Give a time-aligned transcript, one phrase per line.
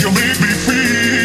[0.00, 1.17] You make me feel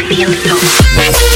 [0.00, 1.31] feel so